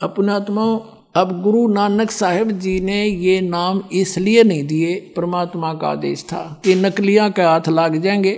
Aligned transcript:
अपनात्माओं 0.00 0.78
अब 1.14 1.42
गुरु 1.42 1.66
नानक 1.68 2.10
साहेब 2.10 2.50
जी 2.50 2.80
ने 2.80 3.04
ये 3.04 3.40
नाम 3.40 3.82
इसलिए 3.92 4.44
नहीं 4.44 4.66
दिए, 4.66 4.94
परमात्मा 5.16 5.74
का 5.74 5.88
आदेश 5.88 6.22
था 6.24 6.60
कि 6.64 6.74
नकलियाँ 6.74 7.30
के 7.30 7.42
हाथ 7.42 7.68
लाग 7.68 7.96
जाएँगे 7.96 8.32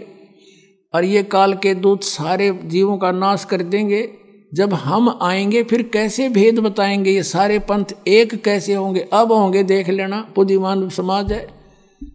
और 0.94 1.04
ये 1.04 1.22
काल 1.22 1.54
के 1.54 1.74
दूत 1.74 2.04
सारे 2.04 2.50
जीवों 2.64 2.96
का 2.98 3.12
नाश 3.12 3.44
कर 3.44 3.62
देंगे। 3.62 4.08
जब 4.54 4.74
हम 4.74 5.18
आएँगे, 5.22 5.62
फिर 5.62 5.82
कैसे 5.82 6.28
भेद 6.28 6.58
बताएँगे? 6.58 7.10
ये 7.10 7.22
सारे 7.22 7.58
पंथ 7.58 7.84
एक 8.06 8.34
कैसे 8.44 8.74
होंगे? 8.74 9.08
अब 9.12 9.32
होंगे, 9.32 9.62
देख 9.62 9.88
लेना, 9.88 10.28
बुद्धिमान 10.36 10.88
समाज 10.88 11.32
है। 11.32 11.48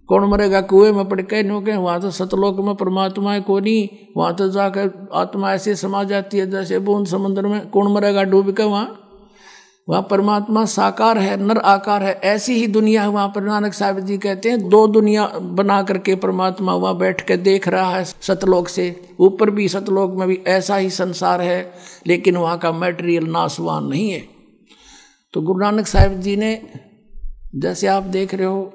कौन 0.08 0.30
मरेगा? 0.30 0.62
कुएँ 0.62 0.92
में 0.92 1.10
पड़ 1.10 1.22
के 1.22 1.44
नो 1.44 1.62
के 1.62 1.76
वहाँ 1.76 2.02
तो 2.02 2.12
सतलोक 2.12 2.60
में 2.60 2.76
परमात्मा 2.76 3.34
है 3.34 3.42
को 3.42 3.60
नहीं। 3.60 3.90
वहाँ 4.18 4.36
तो 4.36 4.50
जाकर 4.50 5.10
आत्मा 5.14 5.54
ऐसे 5.54 5.76
समा 5.76 6.04
जाती 6.04 6.38
है, 6.38 6.52
जैसे 6.52 6.80
बूंद 6.80 7.08
समुद्र 7.08 7.48
में, 7.48 7.70
कौन 7.70 7.94
मरेगा? 7.94 8.24
डूब 8.24 8.52
के 8.52 8.64
वहाँ। 8.64 9.04
वहाँ 9.88 10.08
परमात्मा 10.12 10.66
साकार 10.66 11.18
है, 11.18 11.38
नर 11.44 11.58
आकार 11.58 12.04
है, 12.04 12.14
ऐसी 12.14 12.54
ही 12.54 12.68
दुनिया 12.68 13.02
है 13.02 13.10
वहाँ 13.10 13.28
पर। 13.36 13.44
नानक 13.44 13.74
साहब 13.74 14.00
जी 14.00 14.18
कहते 14.18 14.50
हैं, 14.50 14.70
दो 14.70 14.88
दुनिया 14.88 15.28
बना 15.28 15.82
करके 15.84 16.16
परमात्मा 16.16 16.74
वहाँ 16.74 16.98
बैठ 16.98 17.28
के 17.28 17.38
देख 17.38 17.68
रहा 17.68 17.96
है 17.96 18.04
सतलोक 18.04 18.68
से। 18.68 19.16
ऊपर 19.20 19.50
भी 19.50 19.68
सतलोक 19.68 20.16
में 20.16 20.28
भी 20.28 20.36
ऐसा 20.48 20.76
ही 20.76 20.90
संसार 20.90 21.42
है, 21.42 21.74
लेकिन 22.08 22.38
वहाँ 22.38 22.58
का 22.58 22.72
मटेरियल 22.72 23.24
नासवान 23.24 23.86
नहीं 23.86 24.12
है। 24.12 24.28
तो 25.34 25.42
गुरु 25.42 25.60
नानक 25.60 25.88
साहब 25.88 26.20
जी 26.20 26.36
ने, 26.36 26.62
जैसे 27.56 27.88
आप 27.88 28.04
देख 28.04 28.34
रहे 28.34 28.48
हो, 28.48 28.74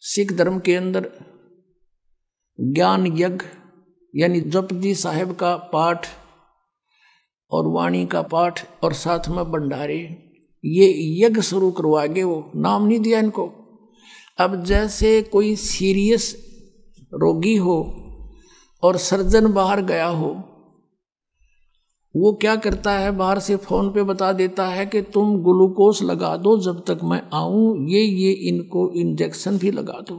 सिख 0.00 0.32
धर्म 0.32 0.58
के 0.58 0.74
अंदर 0.74 1.10
ज्ञान 2.60 3.06
यज्ञ, 3.06 3.44
यानी 4.14 4.40
जपजी 4.40 4.94
साहेब 4.94 5.32
का 5.34 5.56
पाठ 5.56 6.06
और 7.50 7.66
वाणी 7.66 8.06
का 8.06 8.22
पाठ 8.22 8.60
और 8.84 8.92
साथ 8.92 9.28
में 9.28 9.44
भंडारे, 9.44 9.98
ये 10.64 10.88
यज्ञ 11.24 11.40
शुरू 11.40 11.70
करवागे 11.70 12.22
वो। 12.22 12.50
नाम 12.56 12.86
नहीं 12.86 12.98
दिया 12.98 13.18
इनको। 13.18 13.50
अब 14.38 14.64
जैसे 14.64 15.22
कोई 15.22 15.56
सीरियस 15.56 16.36
रोगी 17.14 17.54
हो 17.56 17.78
और 18.82 18.96
सर्जन 18.96 19.52
बाहर 19.52 19.80
गया 19.82 20.06
हो, 20.06 20.30
वो 22.16 22.32
क्या 22.32 22.56
करता 22.56 22.92
है? 22.92 23.10
बाहर 23.10 23.38
से 23.38 23.56
फ़ोन 23.56 23.90
पे 23.92 24.02
बता 24.02 24.32
देता 24.32 24.66
है 24.66 24.86
कि 24.86 25.02
तुम 25.02 25.36
ग्लूकोज 25.36 26.02
लगा 26.02 26.36
दो, 26.36 26.58
जब 26.58 26.84
तक 26.84 27.00
मैं 27.04 27.22
आऊँ, 27.32 27.88
ये 27.88 28.02
ये, 28.02 28.32
इनको 28.32 28.90
इंजेक्शन 28.92 29.58
भी 29.58 29.70
लगा 29.70 30.00
दो। 30.00 30.16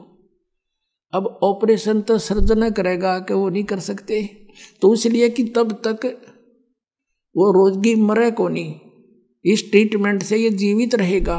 अब 1.14 1.40
ऑपरेशन 1.44 2.02
तो 2.02 2.18
सर्जन 2.18 2.70
करेगा 2.70 3.20
कि 3.20 3.34
वो 3.34 3.50
नहीं 3.50 3.64
कर 3.64 3.80
सकते। 3.80 4.24
तो 4.82 4.94
इसलिए 4.94 5.30
कि 5.30 5.44
तब 5.44 5.72
तक 5.88 6.06
वो 7.40 7.52
रोजगी 7.52 7.96
मरे 7.96 8.32
को 8.32 8.48
नहीं 8.48 8.80
इस 9.46 9.72
ट्रीटमेंट 9.72 10.24
से 10.24 10.38
ये 10.38 10.50
जीवित 10.50 10.96
रहेगा 10.96 11.38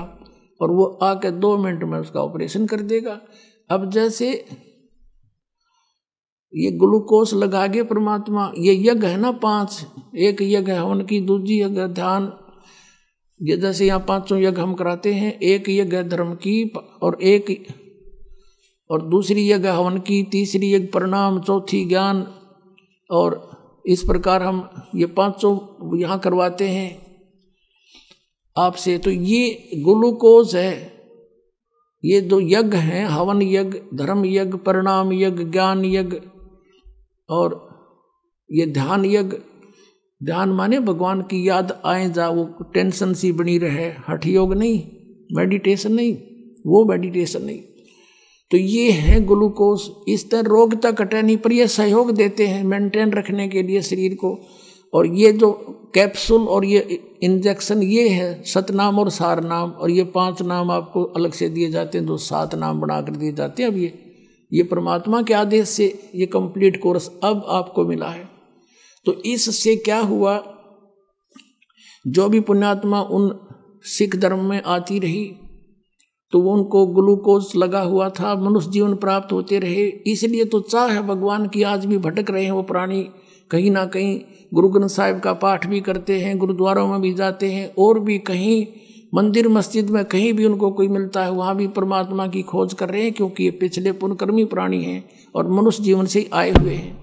और 0.60 0.70
वो 0.70 0.84
आके 0.84 1.30
दो 1.30 1.58
मिनट 1.58 1.82
में 1.84 1.98
उसका 1.98 2.20
ऑपरेशन 2.20 2.66
कर 2.66 2.80
देगा। 2.80 3.20
अब 3.70 3.90
जैसे 3.90 4.30
ये 6.54 6.70
ग्लूकोस 6.70 7.34
लगा 7.34 7.66
के 7.66 7.82
परमात्मा, 7.82 8.52
ये 8.58 8.74
यज्ञ 8.74 9.06
है 9.06 9.16
ना 9.16 9.32
पाँच, 9.32 9.86
एक 10.16 10.42
यज्ञ 10.42 10.72
है 10.72 10.84
उनकी, 10.84 11.20
दूसरी 11.20 11.60
यज्ञ 11.60 11.80
ध्यान। 11.80 12.32
ये 13.42 13.56
जैसे 13.56 13.86
यहाँ 13.86 14.04
पाँचों 14.08 14.38
यज्ञ 14.38 14.60
हम 14.60 14.74
कराते 14.74 15.12
हैं, 15.14 15.38
एक 15.40 15.68
यज्ञ 15.68 16.02
धर्म 16.02 16.34
की 16.34 16.72
और 17.02 17.18
एक 17.22 17.66
और 18.90 19.02
दूसरी 19.02 19.50
यज्ञ 19.50 19.68
हवन 19.68 19.98
की 19.98 20.22
तीसरी 20.22 20.72
यज्ञ 20.74 20.86
प्रणाम, 20.86 21.40
चौथी 21.40 21.84
ज्ञान 21.84 22.26
और 23.10 23.49
इस 23.84 24.02
प्रकार 24.02 24.42
हम 24.42 24.68
ये 24.94 25.06
पाँचों 25.06 25.98
यहाँ 26.00 26.18
करवाते 26.18 26.68
हैं। 26.68 26.90
आपसे 28.56 28.96
तो 28.98 29.10
ये 29.10 29.70
ग्लूकोज 29.74 30.54
है, 30.56 30.72
ये 32.04 32.20
दो 32.20 32.40
यज्ञ 32.40 32.76
हैं, 32.76 33.04
हवन 33.06 33.42
यज्ञ, 33.42 33.78
धर्म 33.94 34.24
यज्ञ, 34.24 34.56
परिणाम 34.58 35.12
यज्ञ, 35.12 35.44
ज्ञान 35.44 35.84
यज्ञ 35.84 36.20
और 37.28 37.58
ये 38.50 38.66
ध्यान 38.66 39.04
यज्ञ। 39.04 39.36
ध्यान 40.20 40.48
माने 40.48 40.78
भगवान 40.80 41.22
की 41.22 41.48
याद 41.48 41.80
आए 41.84 42.08
जा 42.10 42.28
वो 42.28 42.44
टेंशन 42.74 43.12
सी 43.14 43.32
बनी 43.32 43.58
रहे, 43.58 43.86
हठ 44.08 44.26
योग 44.26 44.54
नहीं, 44.54 44.82
मेडिटेशन 45.32 45.92
नहीं, 45.92 46.14
वो 46.66 46.84
मेडिटेशन 46.84 47.42
नहीं। 47.42 47.60
तो 48.50 48.56
ये 48.56 48.90
है 48.90 49.20
ग्लूकोज। 49.20 49.90
इस 50.08 50.30
तरह 50.30 50.48
रोग 50.48 50.80
तक 50.82 50.94
कटे 50.94 51.22
नहीं 51.22 51.36
पर 51.36 51.52
ये 51.52 51.66
सहयोग 51.68 52.10
देते 52.10 52.46
हैं 52.46 52.64
मेंटेन 52.64 53.12
रखने 53.12 53.48
के 53.48 53.62
लिए 53.62 53.82
शरीर 53.82 54.14
को। 54.14 54.38
और 54.92 55.06
ये 55.06 55.32
जो 55.32 55.50
कैप्सूल 55.94 56.48
और 56.48 56.64
ये 56.64 56.78
इंजेक्शन 57.22 57.82
ये 57.82 58.08
है, 58.08 58.42
सतनाम 58.42 58.98
और 58.98 59.10
सार 59.10 59.42
नाम 59.44 59.70
और 59.70 59.90
ये 59.90 60.04
पाँच 60.04 60.42
नाम 60.42 60.70
आपको 60.70 61.02
अलग 61.04 61.32
से 61.32 61.48
दिए 61.48 61.70
जाते 61.70 61.98
हैं 61.98 62.06
जो 62.06 62.16
सात 62.16 62.54
नाम 62.54 62.80
बना 62.80 63.00
कर 63.00 63.16
दिए 63.16 63.32
जाते 63.32 63.62
हैं 63.62 63.70
अब 63.70 63.76
ये। 63.76 63.92
ये 64.52 64.62
परमात्मा 64.62 65.22
के 65.22 65.34
आदेश 65.34 65.68
से 65.68 66.10
ये 66.14 66.26
कंप्लीट 66.26 66.80
कोर्स 66.82 67.10
अब 67.24 67.44
आपको 67.48 67.84
मिला 67.84 68.08
है। 68.08 68.28
तो 69.06 69.12
इससे 69.12 69.76
क्या 69.76 69.98
हुआ? 69.98 70.36
जो 72.06 72.28
भी 72.28 72.40
पुण्यात्मा 72.40 73.00
उन 73.02 73.30
सिख 73.84 74.16
धर्म 74.16 74.44
में 74.44 74.62
आती 74.62 74.98
रही 74.98 75.24
तो 76.32 76.40
वो 76.40 76.52
उनको 76.52 76.86
ग्लूकोज 76.86 77.52
लगा 77.56 77.80
हुआ 77.80 78.08
था, 78.10 78.34
मनुष्य 78.34 78.70
जीवन 78.70 78.94
प्राप्त 78.94 79.32
होते 79.32 79.58
रहे। 79.58 79.86
इसलिए 80.06 80.44
तो 80.44 80.60
चाह 80.60 80.86
है 80.86 81.06
भगवान 81.06 81.48
की 81.48 81.62
आज 81.62 81.86
भी 81.86 81.98
भटक 81.98 82.30
रहे 82.30 82.44
हैं 82.44 82.50
वो 82.50 82.62
प्राणी। 82.62 83.02
कहीं 83.50 83.70
ना 83.70 83.84
कहीं 83.84 84.20
गुरु 84.54 84.68
ग्रंथ 84.68 84.88
साहिब 84.88 85.18
का 85.20 85.32
पाठ 85.32 85.66
भी 85.66 85.80
करते 85.80 86.20
हैं, 86.20 86.38
गुरुद्वारों 86.38 86.86
में 86.88 87.00
भी 87.00 87.12
जाते 87.14 87.50
हैं, 87.52 87.74
और 87.78 88.00
भी 88.00 88.18
कहीं 88.18 88.66
मंदिर 89.14 89.48
मस्जिद 89.48 89.90
में 89.90 90.04
कहीं 90.04 90.32
भी 90.32 90.44
उनको 90.44 90.70
कोई 90.70 90.88
मिलता 90.88 91.24
है, 91.24 91.30
वहाँ 91.30 91.56
भी 91.56 91.66
परमात्मा 91.66 92.26
की 92.26 92.42
खोज 92.42 92.74
कर 92.74 92.88
रहे 92.88 93.02
हैं, 93.02 93.12
क्योंकि 93.12 93.44
ये 93.44 93.50
पिछले 93.50 93.92
पुनकर्मी 93.92 94.44
प्राणी 94.44 94.82
हैं 94.84 95.04
और 95.34 95.48
मनुष्य 95.48 95.82
जीवन 95.82 96.06
से 96.06 96.28
आए 96.32 96.50
हुए 96.50 96.74
हैं। 96.74 96.98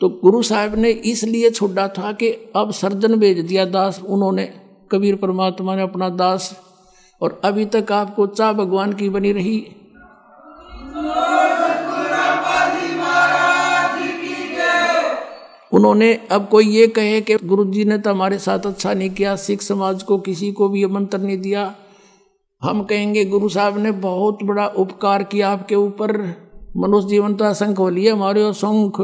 तो 0.00 0.08
गुरु 0.08 0.42
साहब 0.42 0.74
ने 0.74 0.90
इसलिए 0.90 1.50
छोड़ा 1.50 1.88
था 1.88 2.12
कि 2.12 2.30
अब 2.56 2.70
सर्जन 2.70 3.16
भेज 3.16 3.38
दिया 3.38 3.64
दास, 3.64 4.02
उन्होंने 4.08 4.52
कबीर 4.92 5.16
परमात्मा 5.16 5.76
ने 5.76 5.82
अपना 5.82 6.08
दास 6.08 6.65
और 7.22 7.40
अभी 7.44 7.64
तक 7.64 7.92
आपको 7.92 8.26
चाह 8.26 8.52
भगवान 8.52 8.92
की 8.92 9.08
बनी 9.08 9.32
रही। 9.32 9.66
उन्होंने 15.72 16.20
अब 16.30 16.48
कोई 16.48 16.66
ये 16.68 16.86
कहे 16.86 17.20
कि 17.20 17.36
गुरु 17.44 17.64
जी 17.64 17.84
ने 17.84 17.98
तो 17.98 18.10
हमारे 18.10 18.38
साथ 18.38 18.58
अच्छा 18.58 18.94
नहीं 18.94 19.10
किया, 19.10 19.36
सिख 19.36 19.62
समाज 19.62 20.02
को 20.02 20.18
किसी 20.18 20.52
को 20.52 20.68
भी 20.68 20.86
मंत्र 20.86 21.18
नहीं 21.18 21.38
दिया। 21.38 21.74
हम 22.62 22.82
कहेंगे, 22.82 23.24
गुरु 23.24 23.48
साहब 23.48 23.78
ने 23.78 23.90
बहुत 23.90 24.38
बड़ा 24.42 24.66
उपकार 24.66 25.22
किया 25.22 25.50
आपके 25.50 25.74
ऊपर। 25.74 26.12
मनुष्य 26.76 27.08
जीवन 27.08 27.34
तो 27.34 27.44
असंख्य 27.44 27.74
हो 27.78 27.88
लिया 27.88 28.14
हमारे 28.14 28.42
असंख्य। 28.42 29.02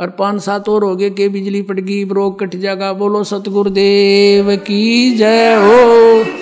और 0.00 0.10
पाँच 0.10 0.42
सात 0.42 0.68
और 0.68 0.84
हो 0.84 0.96
गए 0.96 1.10
के 1.10 1.28
बिजली 1.28 1.62
पड़ 1.62 1.80
गई, 1.80 2.04
रोग 2.04 2.40
कट 2.40 2.56
जाएगा। 2.56 2.92
बोलो, 2.92 3.24
सतगुरुदेव 3.24 4.56
की 4.56 5.16
जय 5.16 5.54
हो। 5.54 6.35